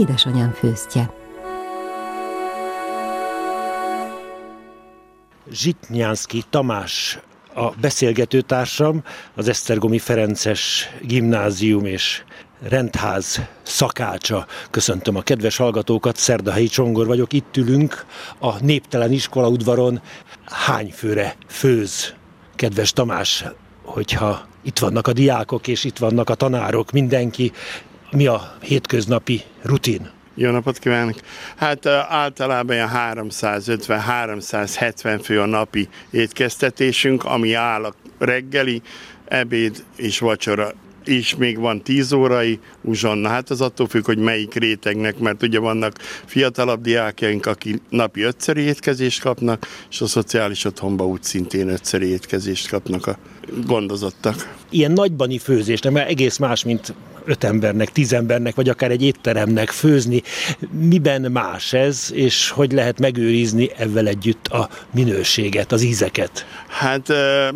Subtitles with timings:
[0.00, 1.10] édesanyám főztje.
[5.50, 7.18] Zsitnyánszki Tamás
[7.54, 9.02] a beszélgetőtársam,
[9.34, 12.22] az Esztergomi Ferences Gimnázium és
[12.68, 14.46] rendház szakácsa.
[14.70, 18.04] Köszöntöm a kedves hallgatókat, Szerdahelyi Csongor vagyok, itt ülünk
[18.38, 20.00] a néptelen iskola udvaron.
[20.46, 22.14] Hány főre főz,
[22.56, 23.44] kedves Tamás,
[23.82, 27.52] hogyha itt vannak a diákok és itt vannak a tanárok, mindenki,
[28.10, 30.10] mi a hétköznapi rutin?
[30.34, 31.14] Jó napot kívánok!
[31.56, 38.82] Hát általában ilyen 350-370 fő a napi étkeztetésünk, ami áll a reggeli,
[39.28, 40.72] ebéd és vacsora
[41.04, 43.28] is még van 10 órai uzsonna.
[43.28, 48.62] Hát az attól függ, hogy melyik rétegnek, mert ugye vannak fiatalabb diákjaink, akik napi ötszeri
[48.62, 53.18] étkezést kapnak, és a szociális otthonba úgy szintén ötszeri étkezést kapnak a
[53.66, 54.54] gondozottak.
[54.70, 56.94] Ilyen nagybani főzés, nem egész más, mint
[57.30, 60.22] öt embernek, tíz embernek, vagy akár egy étteremnek főzni.
[60.70, 66.46] Miben más ez, és hogy lehet megőrizni ezzel együtt a minőséget, az ízeket?
[66.68, 67.12] Hát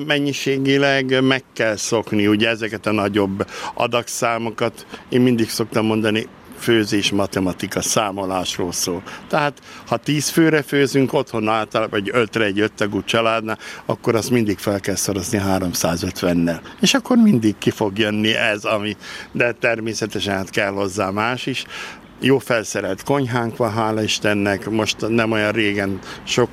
[0.06, 4.86] mennyiségileg meg kell szokni ugye ezeket a nagyobb adagszámokat.
[5.08, 6.26] Én mindig szoktam mondani,
[6.58, 9.02] főzés matematika számolásról szól.
[9.28, 14.58] Tehát ha tíz főre főzünk otthon általában, vagy ötre egy öttagú családnál, akkor azt mindig
[14.58, 16.60] fel kell szorozni 350-nel.
[16.80, 18.96] És akkor mindig ki fog jönni ez, ami,
[19.32, 21.64] de természetesen hát kell hozzá más is
[22.24, 26.48] jó felszerelt konyhánk van, hála Istennek, most nem olyan régen sok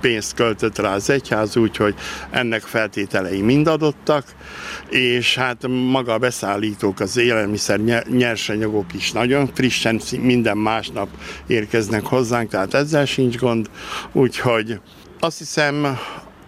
[0.00, 1.94] pénzt költött rá az egyház, úgyhogy
[2.30, 4.24] ennek feltételei mind adottak,
[4.88, 11.08] és hát maga a beszállítók, az élelmiszer nyersanyagok is nagyon frissen, minden másnap
[11.46, 13.70] érkeznek hozzánk, tehát ezzel sincs gond,
[14.12, 14.80] úgyhogy
[15.20, 15.98] azt hiszem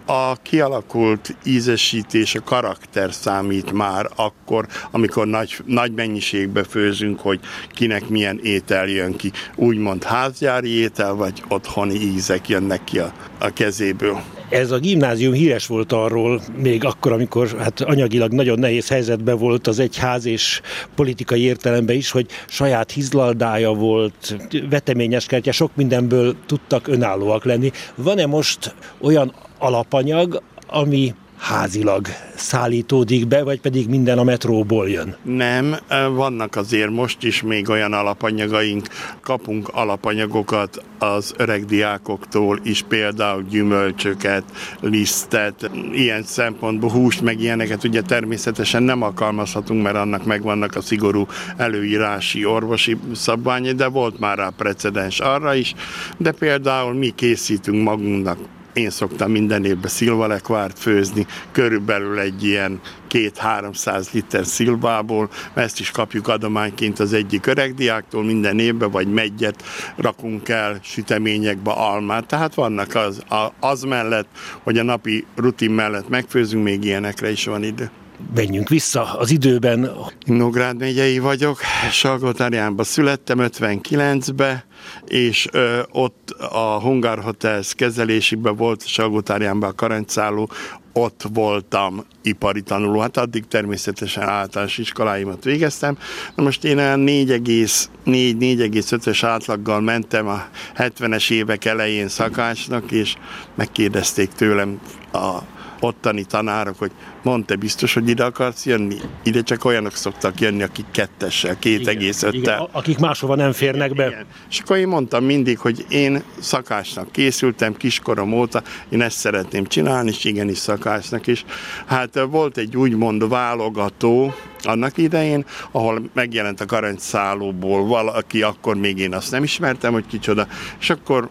[0.07, 8.09] a kialakult ízesítés, a karakter számít már akkor, amikor nagy, nagy mennyiségbe főzünk, hogy kinek
[8.09, 9.33] milyen étel jön ki.
[9.57, 14.23] Úgymond házjári étel, vagy otthoni ízek jönnek ki a, a kezéből.
[14.49, 19.67] Ez a gimnázium híres volt arról, még akkor, amikor hát anyagilag nagyon nehéz helyzetben volt
[19.67, 20.61] az egyház, és
[20.95, 24.37] politikai értelemben is, hogy saját hizlaldája volt,
[24.71, 27.71] veteményes kertje, sok mindenből tudtak önállóak lenni.
[27.95, 35.17] Van-e most olyan alapanyag, ami házilag szállítódik be, vagy pedig minden a metróból jön?
[35.23, 35.77] Nem,
[36.15, 38.87] vannak azért most is még olyan alapanyagaink,
[39.21, 44.45] kapunk alapanyagokat az öreg diákoktól is, például gyümölcsöket,
[44.81, 51.27] lisztet, ilyen szempontból húst, meg ilyeneket ugye természetesen nem alkalmazhatunk, mert annak megvannak a szigorú
[51.57, 55.75] előírási orvosi szabványai, de volt már rá precedens arra is,
[56.19, 58.39] de például mi készítünk magunknak
[58.75, 66.29] én szoktam minden évben szilvalekvárt főzni, körülbelül egy ilyen két-háromszáz liter szilvából, ezt is kapjuk
[66.29, 69.63] adományként az egyik öregdiáktól minden évben, vagy megyet
[69.97, 72.27] rakunk el süteményekbe almát.
[72.27, 73.23] Tehát vannak az,
[73.61, 74.29] az mellett,
[74.63, 77.91] hogy a napi rutin mellett megfőzünk, még ilyenekre is van idő
[78.35, 79.91] menjünk vissza az időben.
[80.27, 81.61] Nógrád megyei vagyok,
[81.91, 84.65] Salgótarjánban születtem 59-be,
[85.07, 90.51] és ö, ott a Hungar Hotels kezelésében volt Salgótarjánban a karancszálló,
[90.93, 95.99] ott voltam ipari tanuló, hát addig természetesen általános iskoláimat végeztem.
[96.35, 100.45] Na most én olyan 4,4-4,5-ös átlaggal mentem a
[100.77, 103.15] 70-es évek elején szakácsnak, és
[103.55, 104.81] megkérdezték tőlem
[105.13, 105.39] a
[105.85, 106.91] ottani tanárok, hogy
[107.23, 108.97] mondta biztos, hogy ide akarsz jönni?
[109.23, 112.69] Ide csak olyanok szoktak jönni, akik kettessel, két egész öttel.
[112.73, 114.07] Akik máshova nem férnek be.
[114.07, 114.27] Igen.
[114.51, 120.11] És akkor én mondtam mindig, hogy én szakásnak készültem kiskorom óta, én ezt szeretném csinálni,
[120.11, 121.45] és igenis szakásnak is.
[121.87, 129.15] Hát volt egy úgymond válogató, annak idején, ahol megjelent a karancszállóból valaki, akkor még én
[129.15, 130.47] azt nem ismertem, hogy kicsoda,
[130.81, 131.29] és akkor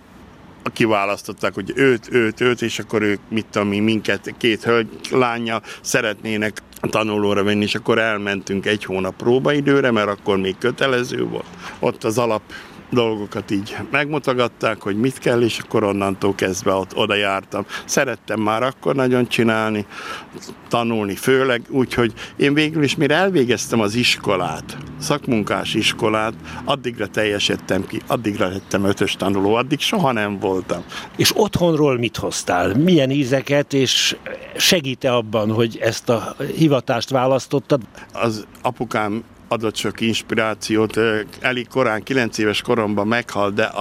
[0.70, 5.62] kiválasztották, hogy őt, őt, őt, és akkor ők, mit tudom mi, minket, két hölgy, lánya
[5.82, 11.46] szeretnének tanulóra venni, és akkor elmentünk egy hónap próbaidőre, mert akkor még kötelező volt.
[11.80, 12.42] Ott az alap
[12.94, 17.66] dolgokat így megmutogatták, hogy mit kell, és akkor onnantól kezdve ott oda jártam.
[17.86, 19.86] Szerettem már akkor nagyon csinálni,
[20.68, 26.34] tanulni főleg, úgyhogy én végül is mire elvégeztem az iskolát, szakmunkás iskolát,
[26.66, 30.84] addigra teljesedtem ki, addigra lettem ötös tanuló, addig soha nem voltam.
[31.18, 32.74] És otthonról mit hoztál?
[32.76, 34.16] Milyen ízeket, és
[34.58, 37.82] segíte abban, hogy ezt a hivatást választottad?
[38.14, 39.24] Az apukám
[39.54, 41.00] adott sok inspirációt.
[41.40, 43.72] Elég korán, 9 éves koromban meghalt, de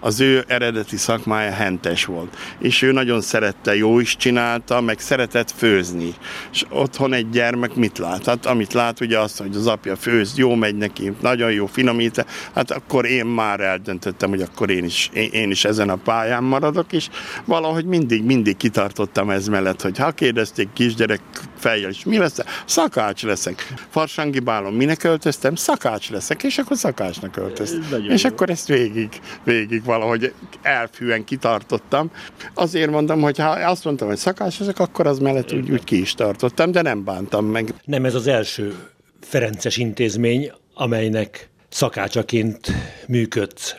[0.00, 2.36] az ő eredeti szakmája hentes volt.
[2.58, 6.14] És ő nagyon szerette, jó is csinálta, meg szeretett főzni.
[6.52, 8.26] És otthon egy gyermek mit lát?
[8.26, 12.26] Hát amit lát, ugye azt, hogy az apja főz, jó megy neki, nagyon jó finomít,
[12.54, 16.44] hát akkor én már eldöntöttem, hogy akkor én is, én, én is ezen a pályán
[16.44, 17.08] maradok, és
[17.44, 21.20] valahogy mindig, mindig kitartottam ez mellett, hogy ha kérdezték kisgyerek
[21.58, 22.38] fejjel is, mi lesz?
[22.64, 23.74] Szakács leszek.
[23.88, 25.54] Farsangi bálon minek öltöztem?
[25.54, 27.86] Szakács leszek, és akkor szakácsnak öltöztem.
[27.90, 28.30] Nagyon és jó.
[28.30, 29.08] akkor ezt végig,
[29.44, 30.32] végig valahogy
[30.62, 32.10] elfűen kitartottam.
[32.54, 36.00] Azért mondom, hogy ha azt mondtam, hogy szakács leszek, akkor az mellett úgy, úgy ki
[36.00, 37.74] is tartottam, de nem bántam meg.
[37.84, 38.74] Nem ez az első
[39.20, 42.72] Ferences intézmény, amelynek szakácsaként
[43.08, 43.76] működsz.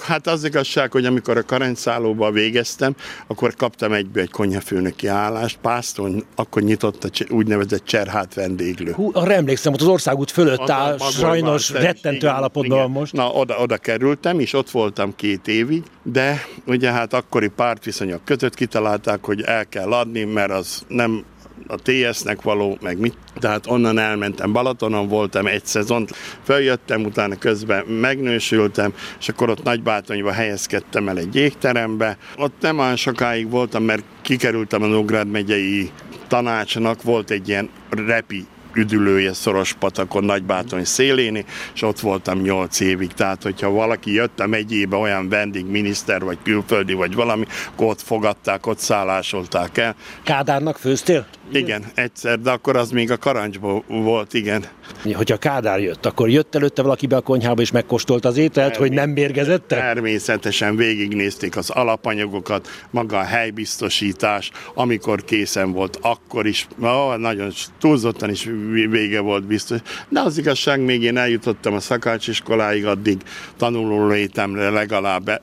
[0.00, 2.94] Hát az igazság, hogy amikor a karencszállóba végeztem,
[3.26, 5.58] akkor kaptam egyből egy konyhafőnöki állást.
[5.62, 8.92] Pászton akkor nyitott a úgynevezett cserhát vendéglő.
[8.92, 13.12] Hú, arra emlékszem, hogy az országút fölött oda, áll, sajnos rettentő igen, állapotban van most.
[13.12, 18.54] Na, oda, oda kerültem, és ott voltam két évig, de ugye hát akkori pártviszonyok között
[18.54, 21.24] kitalálták, hogy el kell adni, mert az nem
[21.66, 23.16] a TS-nek való, meg mit.
[23.38, 26.10] Tehát onnan elmentem Balatonon, voltam egy szezont,
[26.44, 32.16] följöttem, utána közben megnősültem, és akkor ott Nagybátonyba helyezkedtem el egy jégterembe.
[32.36, 35.90] Ott nem olyan sokáig voltam, mert kikerültem a Nógrád megyei
[36.28, 41.44] tanácsnak, volt egy ilyen repi üdülője szoros patakon Nagybátony szélén,
[41.74, 43.12] és ott voltam nyolc évig.
[43.12, 48.66] Tehát, hogyha valaki jött a megyébe, olyan vendégminiszter, vagy külföldi, vagy valami, akkor ott fogadták,
[48.66, 49.94] ott szállásolták el.
[50.22, 51.26] Kádárnak főztél?
[51.52, 54.64] Igen, egyszer, de akkor az még a karancsból volt, igen.
[55.12, 58.92] Hogyha Kádár jött, akkor jött előtte valaki be a konyhába és megkóstolta az ételt, hogy
[58.92, 59.76] nem mérgezette?
[59.76, 68.30] Természetesen végignézték az alapanyagokat, maga a helybiztosítás, amikor készen volt, akkor is, ó, nagyon túlzottan
[68.30, 68.48] is
[68.90, 69.78] vége volt biztos.
[70.08, 73.18] De az igazság, még én eljutottam a szakácsiskoláig, addig
[73.56, 75.40] tanuló létemre legalább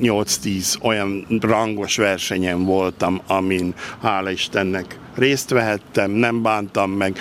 [0.00, 7.18] 8-10 olyan rangos versenyen voltam, amin hála Istennek részt vehettem, nem bántam meg.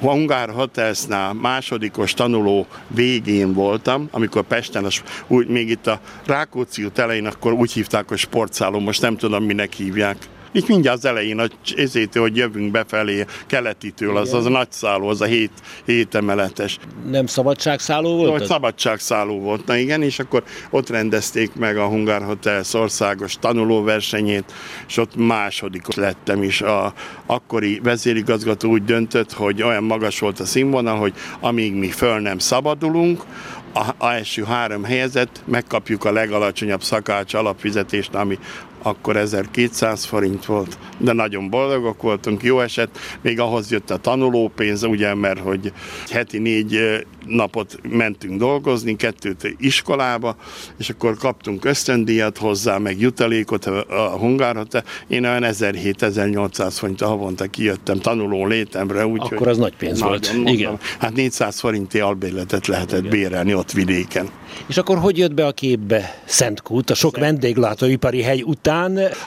[0.00, 6.98] Hungár Hotelsnál másodikos tanuló végén voltam, amikor Pesten, az, úgy, még itt a Rákóczi út
[6.98, 10.16] elején, akkor úgy hívták, hogy sportszálló, most nem tudom, minek hívják
[10.56, 15.08] itt mindjárt az elején, a ezért, hogy jövünk befelé keletitől, az, az a nagy szálló,
[15.08, 15.50] az a hét,
[15.84, 16.78] hét emeletes.
[17.10, 18.30] Nem szabadságszálló volt?
[18.30, 24.52] Vagy szabadságszálló volt, na igen, és akkor ott rendezték meg a Hungár Hotel országos tanulóversenyét,
[24.88, 26.60] és ott második lettem is.
[26.60, 26.92] A
[27.26, 32.38] akkori vezérigazgató úgy döntött, hogy olyan magas volt a színvonal, hogy amíg mi föl nem
[32.38, 33.24] szabadulunk,
[33.76, 38.38] a, a első három helyezett, megkapjuk a legalacsonyabb szakács alapfizetést, ami
[38.86, 42.88] akkor 1200 forint volt, de nagyon boldogok voltunk, jó eset,
[43.20, 45.72] még ahhoz jött a tanulópénz, ugye, mert hogy
[46.10, 50.36] heti négy napot mentünk dolgozni, kettőt iskolába,
[50.78, 54.82] és akkor kaptunk ösztöndíjat hozzá, meg jutalékot a hungárot.
[55.08, 59.06] Én olyan 1700-1800 forint havonta kijöttem tanuló létemre.
[59.06, 60.32] Úgy, akkor az nagy pénz volt.
[60.32, 60.78] Mondom, Igen.
[60.98, 63.10] Hát 400 forinti albérletet lehetett Igen.
[63.10, 64.28] bérelni ott vidéken.
[64.66, 68.75] És akkor hogy jött be a képbe Szentkút, a sok vendéglátóipari hely után?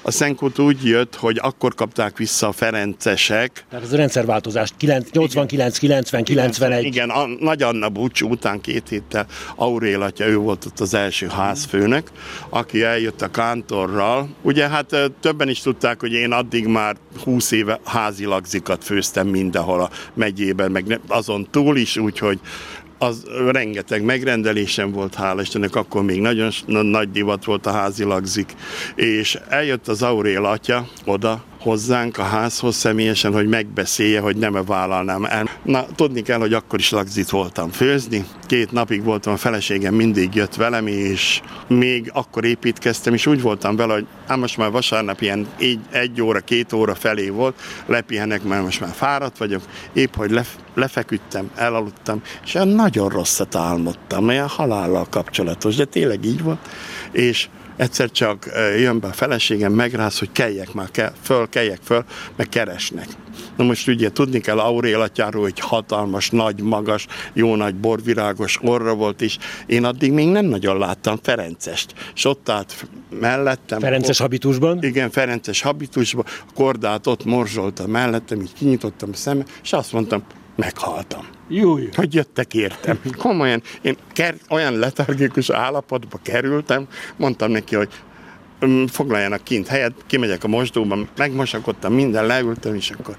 [0.02, 3.66] A Szentkút úgy jött, hogy akkor kapták vissza a Ferencesek.
[3.70, 4.70] Tehát ez a rendszerváltozás
[5.12, 6.86] 89, 90, 91.
[6.86, 9.26] Igen, a Nagy Anna búcsú után két héttel
[9.56, 12.12] Aurél atya, ő volt ott az első házfőnök,
[12.50, 14.30] aki eljött a kántorral.
[14.42, 19.90] Ugye hát többen is tudták, hogy én addig már 20 éve házilagzikat főztem mindenhol a
[20.14, 22.40] megyében, meg azon túl is, úgyhogy
[23.00, 28.56] az rengeteg megrendelésem volt, hála Istennek, akkor még nagyon nagy divat volt a házilagzik,
[28.96, 35.26] és eljött az Aurél atya oda, hozzánk a házhoz személyesen, hogy megbeszélje, hogy nem-e vállalnám
[35.26, 35.50] el.
[35.64, 38.26] Na, tudni kell, hogy akkor is lagzit voltam főzni.
[38.48, 43.76] Két napig voltam, a feleségem mindig jött velem, és még akkor építkeztem, és úgy voltam
[43.76, 48.44] vele, hogy ám most már vasárnap ilyen egy, egy óra, két óra felé volt, lepihenek,
[48.44, 49.62] mert most már fáradt vagyok,
[49.94, 56.44] épp hogy lef, lefeküdtem, elaludtam, és nagyon rosszat álmodtam, olyan halállal kapcsolatos, de tényleg így
[56.44, 56.70] volt,
[57.12, 57.48] és
[57.80, 62.04] egyszer csak jön be a feleségem, megráz, hogy keljek már, kell, föl, keljek föl,
[62.36, 63.08] meg keresnek.
[63.58, 68.94] Na most ugye tudni kell Aurél atyáról, hogy hatalmas, nagy, magas, jó nagy borvirágos orra
[68.94, 71.94] volt, és én addig még nem nagyon láttam Ferencest.
[72.16, 72.88] És ott állt
[73.20, 73.80] mellettem.
[73.80, 74.84] Ferences ott, habitusban?
[74.84, 76.26] Igen, Ferences habitusban.
[76.28, 80.24] A kordát ott morzsolta mellettem, így kinyitottam a szemem, és azt mondtam,
[80.60, 81.28] meghaltam.
[81.48, 81.90] Júj.
[81.96, 83.00] Hogy jöttek értem.
[83.18, 86.88] Komolyan, én ker- olyan letargikus állapotba kerültem,
[87.18, 87.90] mondtam neki, hogy
[88.62, 93.16] um, foglaljanak kint helyet, kimegyek a mosdóba, megmosakodtam, minden leültem, és akkor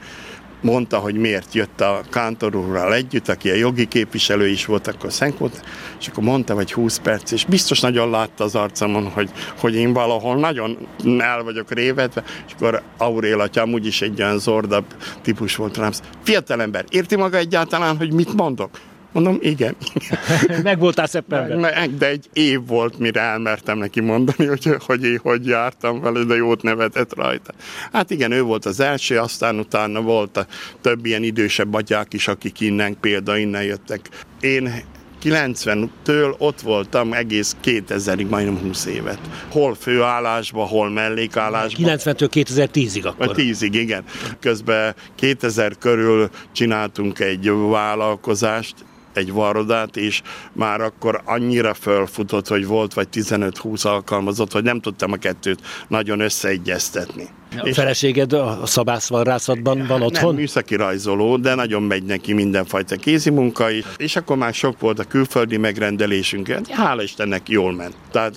[0.62, 5.60] mondta, hogy miért jött a kántorúrral együtt, aki a jogi képviselő is volt, akkor Szenkót,
[6.00, 9.92] és akkor mondta, hogy 20 perc, és biztos nagyon látta az arcomon, hogy, hogy én
[9.92, 10.88] valahol nagyon
[11.18, 14.84] el vagyok révedve, és akkor Aurél atyám úgyis egy olyan zordabb
[15.22, 15.90] típus volt rám.
[16.22, 18.70] Fiatalember, érti maga egyáltalán, hogy mit mondok?
[19.12, 19.76] Mondom, igen.
[20.62, 21.56] Meg voltál szeptember.
[21.56, 26.24] Meg, de egy év volt, mire elmertem neki mondani, hogy, hogy én hogy jártam vele,
[26.24, 27.52] de jót nevetett rajta.
[27.92, 30.46] Hát igen, ő volt az első, aztán utána volt a
[30.80, 34.08] több ilyen idősebb atyák is, akik innen, példa innen jöttek.
[34.40, 34.82] Én
[35.22, 39.18] 90-től ott voltam egész 2000-ig, majdnem 20 évet.
[39.50, 41.96] Hol főállásban, hol mellékállásban.
[41.98, 43.34] 90-től 2010-ig akkor.
[43.36, 44.04] 10-ig, igen.
[44.40, 48.74] Közben 2000 körül csináltunk egy vállalkozást,
[49.12, 55.12] egy varodát, és már akkor annyira fölfutott, hogy volt vagy 15-20 alkalmazott, hogy nem tudtam
[55.12, 57.28] a kettőt nagyon összeegyeztetni.
[57.56, 60.30] A feleséged a szabászvarrászatban van otthon?
[60.30, 64.80] Nem, műszaki rajzoló, de nagyon megy neki mindenfajta kézi munka is, és akkor már sok
[64.80, 67.94] volt a külföldi megrendelésünk, hála Istennek jól ment.
[68.10, 68.34] Tehát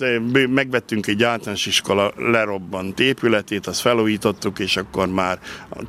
[0.48, 5.38] megvettünk egy általános iskola lerobbant épületét, azt felújítottuk, és akkor már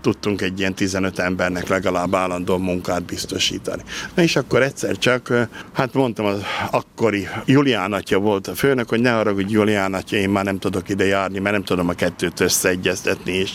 [0.02, 3.82] tudtunk egy ilyen 15 embernek legalább állandó munkát biztosítani.
[4.14, 6.42] Na és akkor egyszer csak, hát mondtam, az
[6.72, 10.60] akkori Julián atya volt a főnök, hogy ne arra, hogy Julián atya, én már nem
[10.60, 13.52] tudok ide járni, mert nem tudom a kettőt összeegyeztetni fizetni, és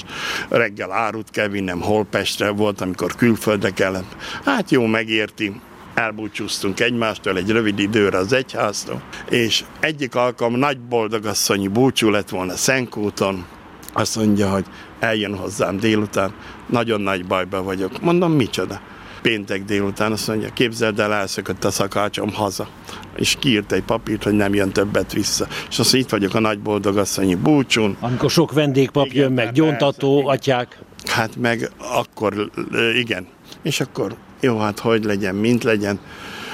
[0.49, 4.17] reggel árut kell vinnem Holpestre, volt, amikor külföldre kellett.
[4.45, 5.61] Hát jó, megérti,
[5.95, 12.57] elbúcsúztunk egymástól egy rövid időre az egyháztól, és egyik alkalom nagy boldogasszonyi búcsú lett volna
[12.57, 13.45] Szenkúton,
[13.93, 14.65] azt mondja, hogy
[14.99, 16.33] eljön hozzám délután,
[16.67, 18.01] nagyon nagy bajba vagyok.
[18.01, 18.81] Mondom, micsoda?
[19.23, 22.69] Péntek délután azt mondja, képzeld el, elszökött a szakácsom haza.
[23.17, 25.47] És kiírt egy papírt, hogy nem jön többet vissza.
[25.69, 27.97] És azt itt vagyok a nagy boldogasszonyi búcsún.
[28.01, 30.79] Amikor sok vendégpap igen, jön, meg gyontató, persze, atyák.
[31.05, 32.51] Hát meg akkor,
[32.95, 33.27] igen.
[33.63, 36.01] És akkor jó, hát hogy legyen, mint legyen.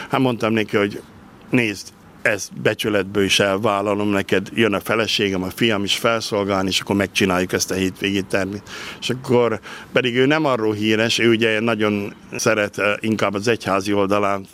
[0.09, 1.03] Hát mondtam neki, hogy
[1.51, 1.89] nézd,
[2.27, 7.53] ezt becsületből is elvállalom neked, jön a feleségem, a fiam is felszolgálni, és akkor megcsináljuk
[7.53, 8.63] ezt a hétvégi termét.
[9.01, 9.61] És akkor
[9.93, 14.47] pedig ő nem arról híres, ő ugye nagyon szeret eh, inkább az egyházi oldalán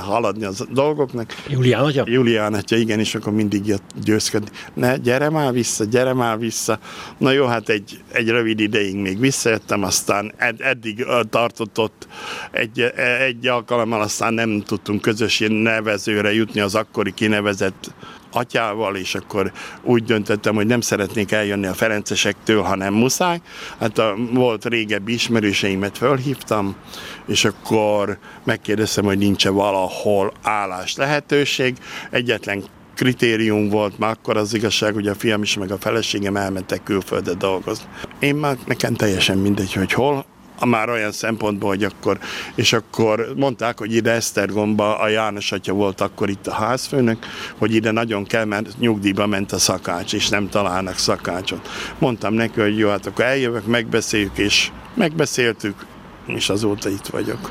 [0.00, 1.34] haladni az dolgoknak.
[1.48, 2.04] Julián atya?
[2.06, 4.48] Julián atya, igen, és akkor mindig jött győzködni.
[4.74, 6.78] Ne, gyere már vissza, gyere már vissza.
[7.18, 12.08] Na jó, hát egy, egy rövid ideig még visszajöttem, aztán ed, eddig eh, tartott ott
[12.50, 17.94] egy, eh, egy alkalommal, aztán nem tudtunk közös nevezőre jutni az akkori kinevezett
[18.32, 23.40] atyával, és akkor úgy döntöttem, hogy nem szeretnék eljönni a Ferencesektől, hanem muszáj.
[23.80, 26.76] Hát a, volt régebbi ismerőseimet fölhívtam,
[27.26, 31.76] és akkor megkérdeztem, hogy nincs-e valahol állás lehetőség.
[32.10, 32.62] Egyetlen
[32.94, 37.34] kritérium volt már akkor az igazság, hogy a fiam is meg a feleségem elmentek külföldre
[37.34, 37.86] dolgozni.
[38.18, 40.24] Én már nekem teljesen mindegy, hogy hol,
[40.66, 42.18] már olyan szempontból, hogy akkor,
[42.54, 47.26] és akkor mondták, hogy ide Esztergomba a János atya volt akkor itt a házfőnök,
[47.58, 51.68] hogy ide nagyon kell, mert nyugdíjba ment a szakács, és nem találnak szakácsot.
[51.98, 55.74] Mondtam neki, hogy jó, hát akkor eljövök, megbeszéljük, és megbeszéltük,
[56.26, 57.50] és azóta itt vagyok.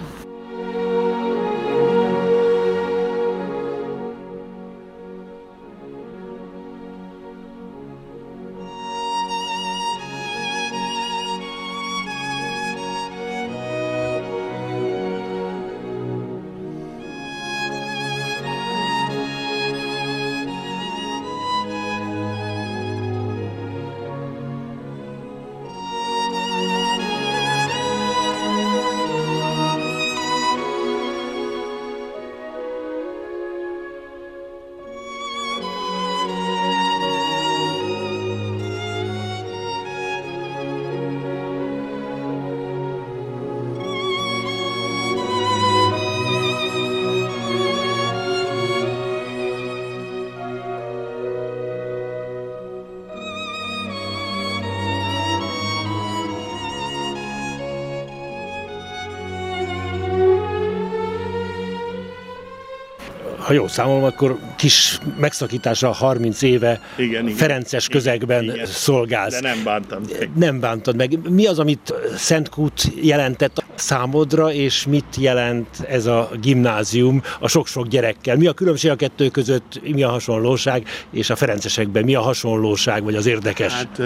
[63.50, 67.38] Ha jól számolom, akkor kis megszakítása 30 éve igen, igen.
[67.38, 69.34] Ferences közegben igen, szolgálsz.
[69.34, 70.30] De nem bántam meg.
[70.36, 71.30] Nem bántad meg.
[71.30, 78.36] Mi az, amit Szentkút jelentett számodra, és mit jelent ez a gimnázium a sok-sok gyerekkel?
[78.36, 83.04] Mi a különbség a kettő között, mi a hasonlóság, és a Ferencesekben mi a hasonlóság,
[83.04, 83.74] vagy az érdekes?
[83.74, 84.02] Hát,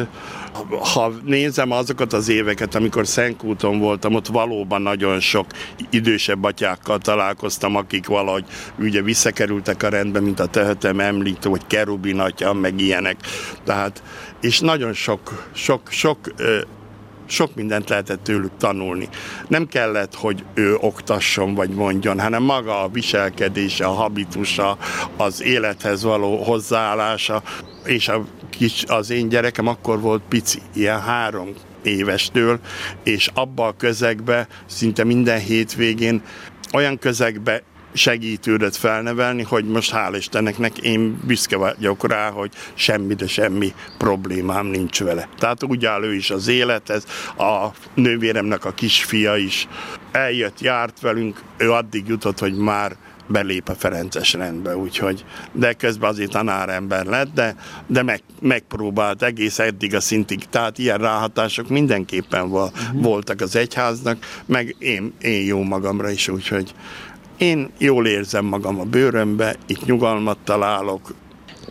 [0.93, 5.45] ha nézem azokat az éveket, amikor Szentkúton voltam, ott valóban nagyon sok
[5.89, 8.45] idősebb atyákkal találkoztam, akik valahogy
[8.79, 13.17] ugye visszakerültek a rendbe, mint a tehetem említő, hogy Kerubin atya, meg ilyenek.
[13.63, 14.03] Tehát,
[14.41, 16.17] és nagyon sok, sok, sok
[17.25, 19.09] sok mindent lehetett tőlük tanulni.
[19.47, 24.77] Nem kellett, hogy ő oktasson vagy mondjon, hanem maga a viselkedése, a habitusa,
[25.17, 27.43] az élethez való hozzáállása,
[27.85, 31.53] és a kis, az én gyerekem akkor volt pici, ilyen három
[31.83, 32.59] évestől,
[33.03, 36.21] és abba a közegbe szinte minden hétvégén
[36.73, 43.27] olyan közegbe segítődött felnevelni, hogy most hál' Istennek én büszke vagyok rá, hogy semmi, de
[43.27, 45.27] semmi problémám nincs vele.
[45.37, 47.05] Tehát úgy áll ő is az élethez,
[47.37, 49.67] a nővéremnek a kisfia is
[50.11, 52.95] eljött, járt velünk, ő addig jutott, hogy már
[53.27, 57.55] belép a Ferences rendbe, úgyhogy, de közben azért tanárember lett, de,
[57.87, 63.01] de meg, megpróbált egész eddig a szintig, tehát ilyen ráhatások mindenképpen val, uh-huh.
[63.01, 66.73] voltak az egyháznak, meg én, én jó magamra is, úgyhogy
[67.37, 71.13] én jól érzem magam a bőrömbe, itt nyugalmat találok,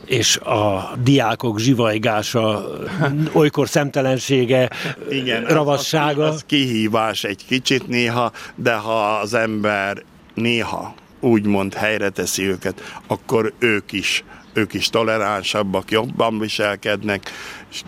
[0.07, 2.65] és a diákok zsivajgása,
[3.33, 4.71] olykor szemtelensége,
[5.11, 6.25] Igen, ravassága.
[6.25, 10.03] Az, az kihívás egy kicsit néha, de ha az ember
[10.35, 17.31] néha úgymond helyre teszi őket, akkor ők is ők is toleránsabbak, jobban viselkednek,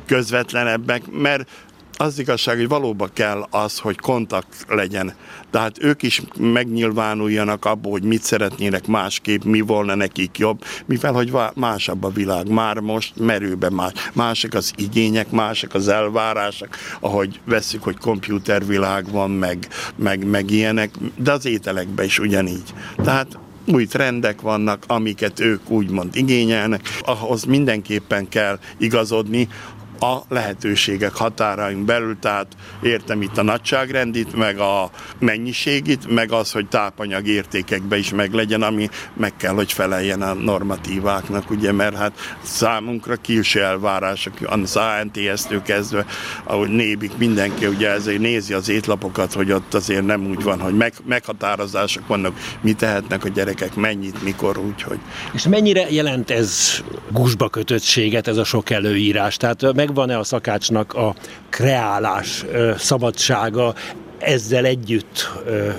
[0.06, 1.48] közvetlenebbek, mert
[1.96, 5.14] az igazság, hogy valóban kell az, hogy kontakt legyen.
[5.50, 11.32] Tehát ők is megnyilvánuljanak abból, hogy mit szeretnének másképp, mi volna nekik jobb, mivel hogy
[11.54, 12.48] másabb a világ.
[12.48, 13.92] Már most merőben más.
[14.12, 16.68] Mások az igények, mások az elvárások,
[17.00, 22.74] ahogy veszük, hogy komputervilág van, meg, meg, meg ilyenek, de az ételekben is ugyanígy.
[22.96, 29.48] Tehát új trendek vannak, amiket ők úgymond igényelnek, ahhoz mindenképpen kell igazodni,
[30.00, 32.46] a lehetőségek határain belül, tehát
[32.82, 38.62] értem itt a nagyságrendit, meg a mennyiségit, meg az, hogy tápanyag értékekbe is meg legyen,
[38.62, 45.62] ami meg kell, hogy feleljen a normatíváknak, ugye, mert hát számunkra külső elvárások, az ANTS-től
[45.62, 46.06] kezdve,
[46.44, 50.76] ahogy nébik mindenki, ugye ezért nézi az étlapokat, hogy ott azért nem úgy van, hogy
[50.76, 54.98] meg, meghatározások vannak, mi tehetnek a gyerekek, mennyit, mikor, úgyhogy.
[55.32, 59.36] És mennyire jelent ez gusba kötöttséget, ez a sok előírás?
[59.36, 61.14] Tehát megvan-e a szakácsnak a
[61.48, 62.44] kreálás
[62.76, 63.74] szabadsága,
[64.18, 65.30] ezzel együtt,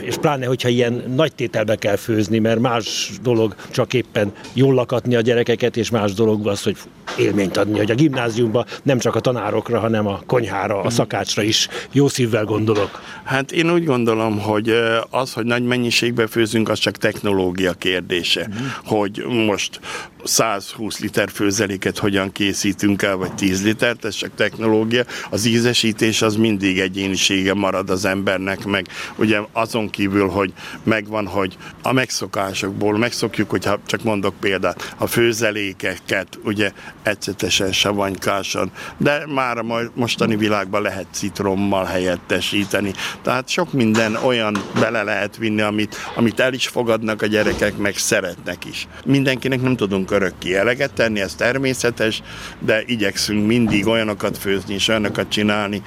[0.01, 5.15] és pláne, hogyha ilyen nagy tételbe kell főzni, mert más dolog csak éppen jól lakatni
[5.15, 6.77] a gyerekeket, és más dolog az, hogy
[7.17, 11.67] élményt adni, hogy a gimnáziumban nem csak a tanárokra, hanem a konyhára, a szakácsra is
[11.91, 13.01] jó szívvel gondolok.
[13.23, 14.73] Hát én úgy gondolom, hogy
[15.09, 18.47] az, hogy nagy mennyiségbe főzünk, az csak technológia kérdése.
[18.49, 18.65] Mm.
[18.85, 19.79] Hogy most
[20.25, 25.03] 120 liter főzeléket hogyan készítünk el, vagy 10 litert, ez csak technológia.
[25.29, 31.57] Az ízesítés az mindig egyénisége marad az embernek, meg ugye azon kívül, hogy megvan, hogy
[31.81, 36.71] a megszokásokból megszokjuk, hogyha csak mondok példát, a főzelékeket ugye
[37.03, 42.93] ecetesen, savanykásan, de már a mostani világban lehet citrommal helyettesíteni.
[43.21, 47.97] Tehát sok minden olyan bele lehet vinni, amit, amit el is fogadnak a gyerekek, meg
[47.97, 48.87] szeretnek is.
[49.05, 52.21] Mindenkinek nem tudunk örökké eleget tenni, ez természetes,
[52.59, 55.81] de igyekszünk mindig olyanokat főzni és olyanokat csinálni.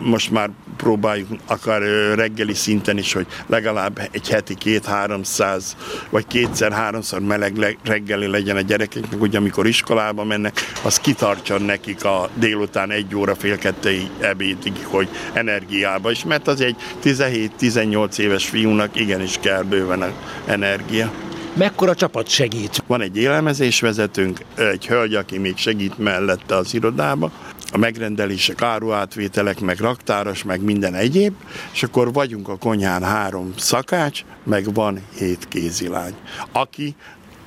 [0.00, 1.82] Most már próbáljuk akár
[2.14, 5.76] reggeli szinten is, hogy legalább egy heti két-háromszáz,
[6.10, 12.28] vagy kétszer-háromszor meleg reggeli legyen a gyerekeknek, hogy amikor iskolába mennek, az kitartson nekik a
[12.34, 19.00] délután egy óra fél kettei ebédig, hogy energiába is, mert az egy 17-18 éves fiúnak
[19.00, 20.12] igenis kell bőven
[20.46, 21.29] energia.
[21.54, 22.82] Mekkora csapat segít?
[22.86, 27.32] Van egy élelmezésvezetőnk, egy hölgy, aki még segít mellette az irodába,
[27.72, 31.34] a megrendelések, áruátvételek, meg raktáros, meg minden egyéb,
[31.72, 36.14] és akkor vagyunk a konyhán három szakács, meg van hét kézilány,
[36.52, 36.94] aki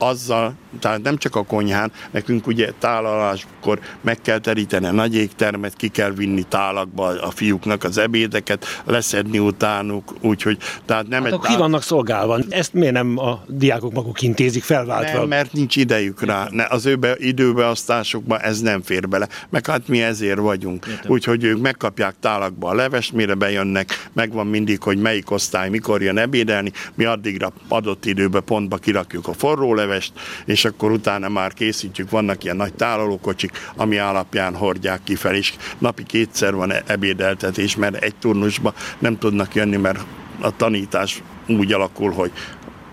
[0.07, 5.75] azzal, tehát nem csak a konyhán, nekünk ugye tálaláskor meg kell teríteni a nagy égtermet,
[5.75, 11.39] ki kell vinni tálakba a fiúknak az ebédeket, leszedni utánuk, úgyhogy tehát nem hát egy...
[11.39, 12.39] Ki vannak szolgálva?
[12.49, 15.17] Ezt miért nem a diákok maguk intézik felváltva?
[15.17, 16.47] Nem, mert nincs idejük rá.
[16.51, 19.27] Ne, az ő be, időbeosztásokban ez nem fér bele.
[19.49, 20.85] Meg hát mi ezért vagyunk.
[21.07, 26.17] Úgyhogy ők megkapják tálakba a levest, mire bejönnek, megvan mindig, hogy melyik osztály mikor jön
[26.17, 30.13] ebédelni, mi addigra adott időbe pontba kirakjuk a forró levest,
[30.45, 36.03] és akkor utána már készítjük, vannak ilyen nagy tálalókocsik, ami alapján hordják kifelé, és napi
[36.03, 39.99] kétszer van ebédeltetés, mert egy turnusba nem tudnak jönni, mert
[40.41, 42.31] a tanítás úgy alakul, hogy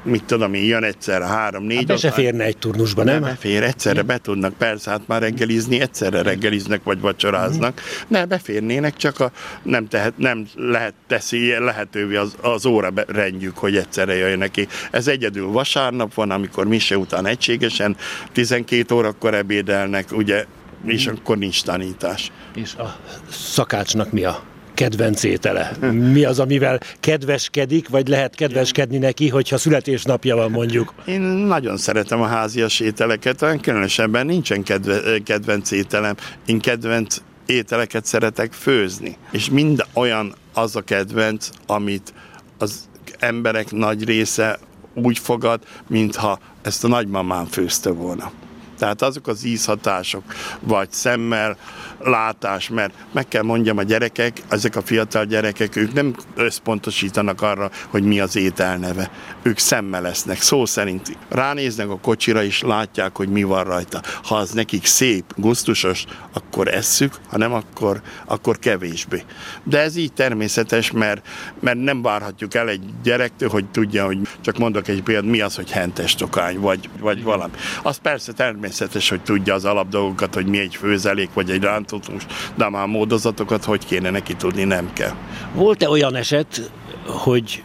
[0.03, 1.77] mit tudom én, jön egyszerre három, négy.
[1.77, 3.21] Hát be se férne egy turnusba, nem?
[3.21, 7.81] Nem befér, egyszerre be tudnak, persze, hát már reggelizni, egyszerre reggeliznek, vagy vacsoráznak.
[8.09, 9.31] Ne, beférnének, csak a,
[9.63, 14.69] nem, tehet, nem lehet teszi lehetővé az, az óra rendjük, hogy egyszerre jöjjön ki.
[14.91, 17.97] Ez egyedül vasárnap van, amikor mise után egységesen,
[18.33, 20.45] 12 órakor ebédelnek, ugye,
[20.85, 22.33] és akkor nincs tanítás.
[22.55, 22.97] És a
[23.31, 24.43] szakácsnak mi a
[24.81, 25.77] kedvenc étele?
[25.91, 30.95] Mi az, amivel kedveskedik, vagy lehet kedveskedni neki, hogyha születésnapja van mondjuk?
[31.05, 36.15] Én nagyon szeretem a házias ételeket, olyan különösebben nincsen kedve, kedvenc ételem.
[36.47, 37.17] Én kedvenc
[37.47, 39.17] ételeket szeretek főzni.
[39.31, 42.13] És mind olyan az a kedvenc, amit
[42.59, 42.89] az
[43.19, 44.59] emberek nagy része
[44.95, 48.33] úgy fogad, mintha ezt a nagymamám főzte volna.
[48.79, 50.23] Tehát azok az ízhatások,
[50.61, 51.57] vagy szemmel,
[52.03, 57.71] látás, mert meg kell mondjam, a gyerekek, ezek a fiatal gyerekek, ők nem összpontosítanak arra,
[57.89, 59.11] hogy mi az étel neve.
[59.43, 61.17] Ők szemmel lesznek, szó szerint.
[61.29, 64.01] Ránéznek a kocsira, és látják, hogy mi van rajta.
[64.23, 69.23] Ha az nekik szép, gusztusos, akkor esszük, ha nem, akkor, akkor kevésbé.
[69.63, 71.27] De ez így természetes, mert,
[71.61, 75.55] mert nem várhatjuk el egy gyerektől, hogy tudja, hogy csak mondok egy példát, mi az,
[75.55, 77.53] hogy hentes tokány, vagy, vagy valami.
[77.83, 82.27] Az persze természetes, hogy tudja az alapdolgokat, hogy mi egy főzelék, vagy egy ránt most,
[82.55, 85.13] de már módozatokat hogy kéne neki tudni, nem kell.
[85.55, 86.71] Volt-e olyan eset,
[87.11, 87.63] hogy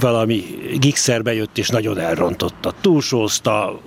[0.00, 0.44] valami
[0.78, 3.80] gigszerbe jött és nagyon elrontotta, túlsózta,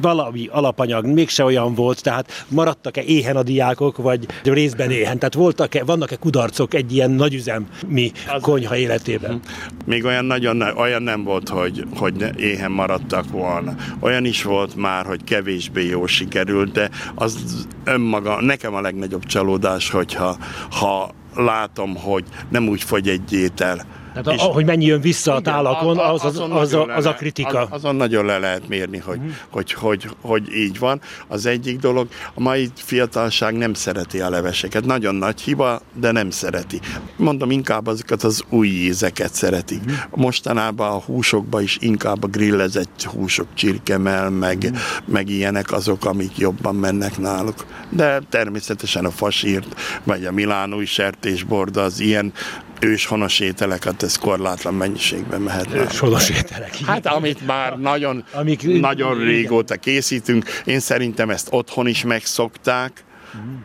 [0.00, 5.18] valami alapanyag mégse olyan volt, tehát maradtak-e éhen a diákok, vagy részben éhen?
[5.18, 9.30] Tehát voltak-e, vannak-e kudarcok egy ilyen nagyüzemi konyha életében?
[9.30, 9.40] Mhm.
[9.84, 13.74] Még olyan nagyon olyan nem volt, hogy, hogy éhen maradtak volna.
[14.00, 19.90] Olyan is volt már, hogy kevésbé jó sikerült, de az önmaga, nekem a legnagyobb csalódás,
[19.90, 20.36] hogyha
[20.70, 23.86] ha látom, hogy nem úgy fogy egy étel,
[24.22, 27.14] tehát és, hogy mennyi jön vissza igen, a tálakon, az, az, az, a, az a
[27.14, 27.60] kritika.
[27.60, 29.32] Az, azon nagyon le lehet mérni, hogy, uh-huh.
[29.50, 31.00] hogy, hogy, hogy így van.
[31.28, 34.84] Az egyik dolog, a mai fiatalság nem szereti a leveseket.
[34.84, 36.80] Nagyon nagy hiba, de nem szereti.
[37.16, 39.80] Mondom, inkább azokat az új ízeket szeretik.
[39.80, 39.96] Uh-huh.
[40.10, 44.78] Mostanában a húsokban is inkább a grillezett húsok, csirkemel, meg, uh-huh.
[45.04, 47.64] meg ilyenek azok, amik jobban mennek náluk.
[47.90, 52.32] De természetesen a fasírt, vagy a milánói sertésborda, az ilyen
[52.80, 55.74] őshonos ételeket, ez korlátlan mennyiségben mehet.
[55.74, 56.76] Őshonos ételek.
[56.86, 63.04] Hát amit már nagyon, Amik, nagyon régóta készítünk, én szerintem ezt otthon is megszokták,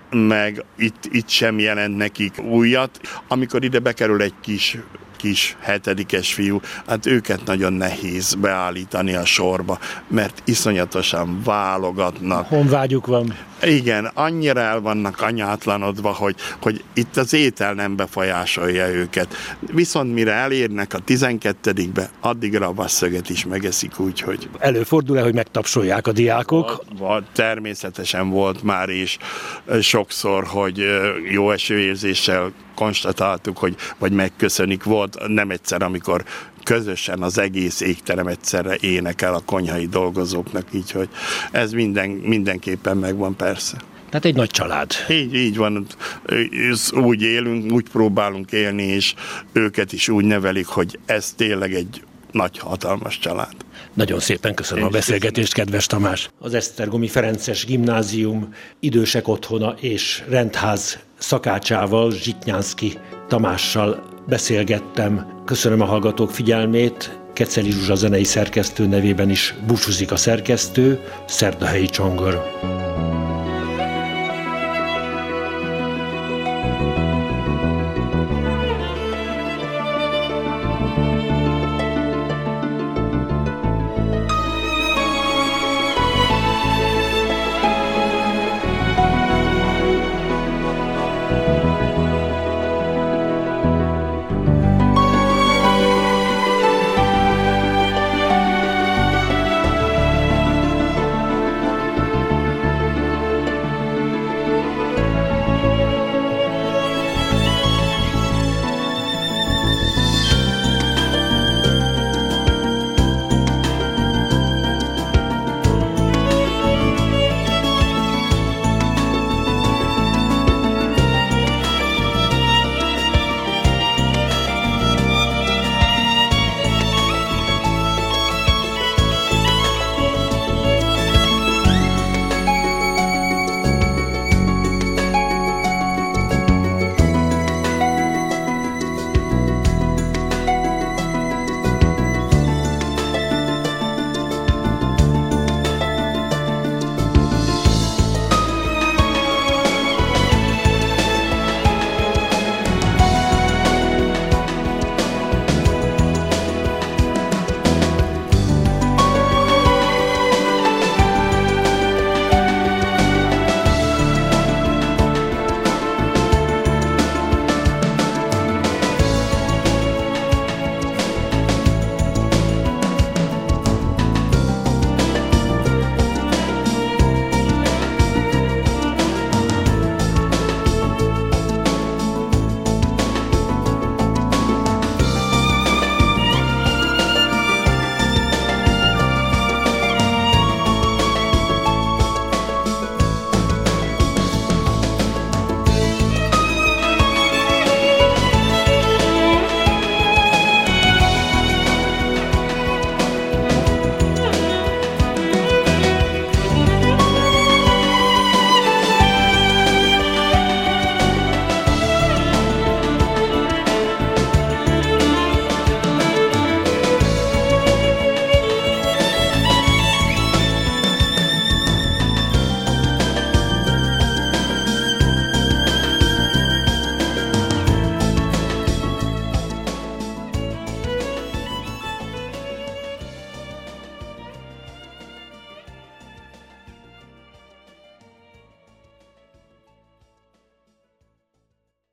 [0.09, 2.99] meg itt, itt sem jelent nekik újat.
[3.27, 4.77] Amikor ide bekerül egy kis
[5.21, 12.47] kis hetedikes fiú, hát őket nagyon nehéz beállítani a sorba, mert iszonyatosan válogatnak.
[12.47, 13.35] Honvágyuk van.
[13.63, 19.35] Igen, annyira el vannak anyátlanodva, hogy, hogy itt az étel nem befolyásolja őket.
[19.59, 24.49] Viszont mire elérnek a 12-be, addigra a vasszöget is megeszik úgy, hogy...
[24.59, 26.65] Előfordul-e, hogy megtapsolják a diákok?
[26.65, 29.17] Volt, volt, természetesen volt már is
[29.81, 30.85] sokszor, hogy
[31.29, 32.51] jó esőérzéssel
[32.81, 34.83] konstatáltuk, hogy vagy megköszönik.
[34.83, 36.23] Volt nem egyszer, amikor
[36.63, 41.09] közösen az egész égterem egyszerre énekel a konyhai dolgozóknak, így hogy
[41.51, 43.77] ez minden, mindenképpen megvan persze.
[44.09, 44.91] Tehát egy nagy család.
[45.09, 45.87] Így, így van.
[46.91, 49.13] Úgy élünk, úgy próbálunk élni, és
[49.51, 53.55] őket is úgy nevelik, hogy ez tényleg egy nagy, hatalmas család.
[53.93, 55.65] Nagyon szépen köszönöm Én a beszélgetést, köszönöm.
[55.65, 56.29] kedves Tamás.
[56.39, 65.41] Az Esztergomi Ferences Gimnázium idősek otthona és rendház szakácsával, Zsitnyánszki Tamással beszélgettem.
[65.45, 67.19] Köszönöm a hallgatók figyelmét.
[67.33, 72.43] Keceli Zsuzsa zenei szerkesztő nevében is búcsúzik a szerkesztő, Szerdahelyi Csongor.